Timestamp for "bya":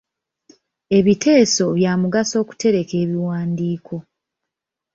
1.77-1.93